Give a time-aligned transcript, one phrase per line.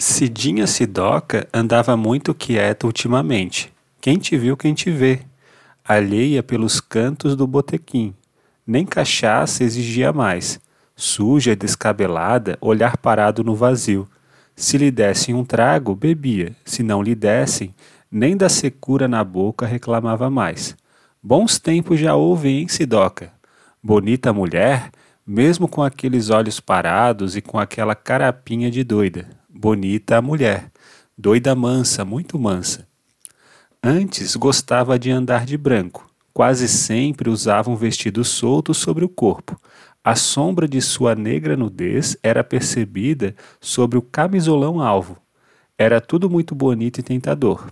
[0.00, 3.70] Cidinha Sidoca andava muito quieta ultimamente.
[4.00, 5.20] Quem te viu, quem te vê.
[5.84, 8.14] Alheia pelos cantos do botequim.
[8.66, 10.58] Nem cachaça exigia mais.
[10.96, 14.08] Suja, descabelada, olhar parado no vazio.
[14.56, 16.56] Se lhe dessem um trago, bebia.
[16.64, 17.74] Se não lhe dessem,
[18.10, 20.74] nem da secura na boca reclamava mais.
[21.22, 23.30] Bons tempos já houve, hein, Sidoca?
[23.82, 24.90] Bonita mulher,
[25.26, 30.70] mesmo com aqueles olhos parados e com aquela carapinha de doida bonita a mulher,
[31.18, 32.86] doida mansa, muito mansa.
[33.82, 39.60] Antes gostava de andar de branco, quase sempre usava um vestido solto sobre o corpo.
[40.02, 45.18] A sombra de sua negra nudez era percebida sobre o camisolão alvo.
[45.76, 47.70] Era tudo muito bonito e tentador.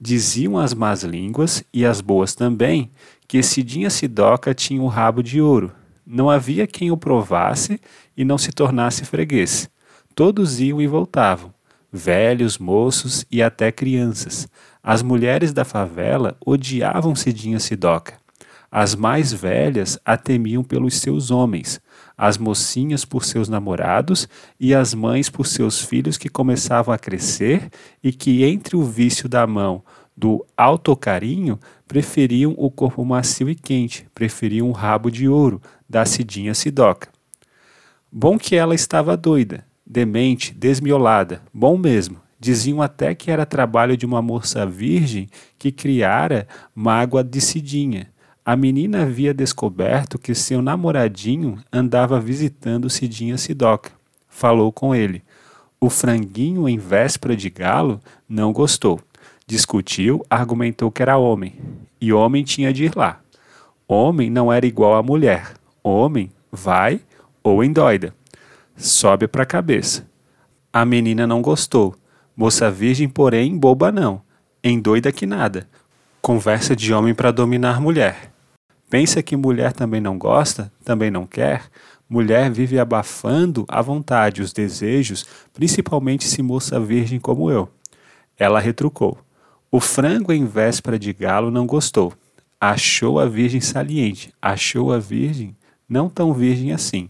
[0.00, 2.90] Diziam as más línguas, e as boas também,
[3.26, 5.72] que Cidinha Sidoca tinha um rabo de ouro.
[6.06, 7.80] Não havia quem o provasse
[8.16, 9.68] e não se tornasse freguês.
[10.18, 11.54] Todos iam e voltavam,
[11.92, 14.48] velhos, moços e até crianças.
[14.82, 18.14] As mulheres da favela odiavam Cidinha Sidoca.
[18.68, 21.80] As mais velhas a temiam pelos seus homens,
[22.16, 27.70] as mocinhas por seus namorados e as mães por seus filhos que começavam a crescer
[28.02, 29.84] e que, entre o vício da mão
[30.16, 36.54] do autocarinho, preferiam o corpo macio e quente, preferiam o rabo de ouro da Cidinha
[36.54, 37.08] Sidoca.
[38.10, 42.20] Bom que ela estava doida, demente, desmiolada, bom mesmo.
[42.38, 48.08] Diziam até que era trabalho de uma moça virgem que criara mágoa de Cidinha.
[48.44, 53.90] A menina havia descoberto que seu namoradinho andava visitando Cidinha Sidoca.
[54.28, 55.22] Falou com ele.
[55.80, 59.00] O franguinho, em véspera de galo, não gostou.
[59.46, 61.54] Discutiu, argumentou que era homem.
[62.00, 63.20] E homem tinha de ir lá.
[63.86, 65.54] Homem não era igual a mulher.
[65.82, 67.00] Homem vai
[67.42, 68.14] ou endoida
[68.78, 70.08] sobe para a cabeça.
[70.72, 71.94] A menina não gostou.
[72.36, 74.22] Moça virgem, porém, boba não.
[74.62, 75.68] Em doida que nada.
[76.22, 78.32] Conversa de homem para dominar mulher.
[78.88, 81.64] Pensa que mulher também não gosta, também não quer?
[82.08, 87.68] Mulher vive abafando à vontade os desejos, principalmente se moça virgem como eu.
[88.38, 89.18] Ela retrucou.
[89.70, 92.14] O frango em véspera de galo não gostou.
[92.60, 95.54] Achou a virgem saliente, achou a virgem
[95.88, 97.08] não tão virgem assim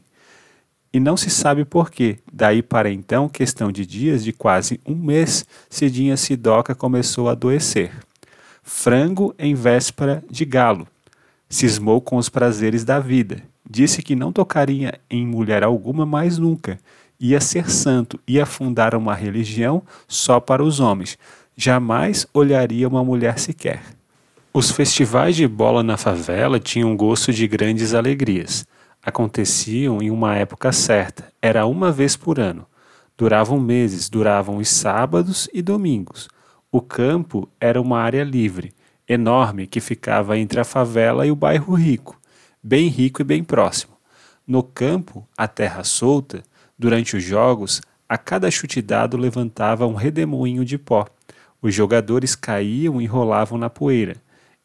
[0.93, 2.19] e não se sabe por quê.
[2.33, 7.93] Daí para então, questão de dias, de quase um mês, Cidinha Sidoca começou a adoecer.
[8.63, 10.87] Frango em véspera de galo.
[11.49, 13.43] Cismou com os prazeres da vida.
[13.69, 16.79] Disse que não tocaria em mulher alguma mais nunca.
[17.21, 21.19] Ia ser santo, ia fundar uma religião só para os homens.
[21.57, 23.83] Jamais olharia uma mulher sequer.
[24.55, 28.67] Os festivais de bola na favela tinham gosto de grandes alegrias
[29.09, 32.67] aconteciam em uma época certa, era uma vez por ano.
[33.17, 36.29] Duravam meses, duravam os sábados e domingos.
[36.71, 38.73] O campo era uma área livre,
[39.09, 42.21] enorme, que ficava entre a favela e o bairro rico,
[42.63, 43.95] bem rico e bem próximo.
[44.47, 46.43] No campo, a terra solta,
[46.79, 51.07] durante os jogos, a cada chute dado levantava um redemoinho de pó.
[51.61, 54.17] Os jogadores caíam e rolavam na poeira.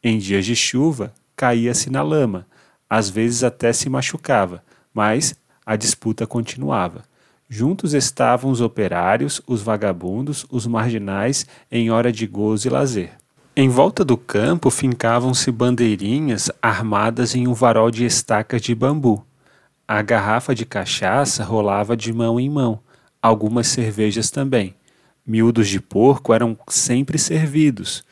[0.02, 2.46] Em dias de chuva, caía-se na lama,
[2.94, 4.62] às vezes até se machucava,
[4.92, 5.34] mas
[5.66, 7.02] a disputa continuava.
[7.48, 13.10] Juntos estavam os operários, os vagabundos, os marginais em hora de gozo e lazer.
[13.56, 19.26] Em volta do campo fincavam-se bandeirinhas armadas em um varol de estacas de bambu.
[19.88, 22.78] A garrafa de cachaça rolava de mão em mão,
[23.20, 24.72] algumas cervejas também.
[25.26, 28.04] Miúdos de porco eram sempre servidos.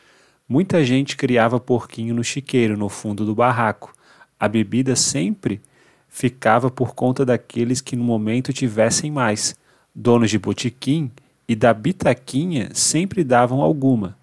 [0.47, 3.93] Muita gente criava porquinho no chiqueiro, no fundo do barraco.
[4.43, 5.61] A bebida sempre
[6.09, 9.55] ficava por conta daqueles que no momento tivessem mais.
[9.95, 11.09] Donos de botiquim
[11.47, 14.17] e da bitaquinha sempre davam alguma.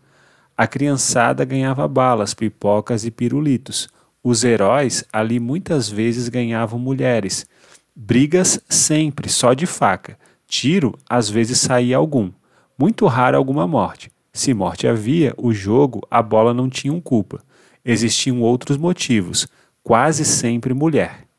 [0.54, 3.88] A criançada ganhava balas, pipocas e pirulitos.
[4.22, 7.46] Os heróis ali muitas vezes ganhavam mulheres.
[7.96, 10.18] Brigas sempre, só de faca.
[10.46, 12.30] Tiro, às vezes saía algum.
[12.78, 14.10] Muito raro alguma morte.
[14.34, 17.42] Se morte havia, o jogo, a bola não tinha culpa.
[17.82, 19.48] Existiam outros motivos
[19.82, 21.29] quase sempre mulher.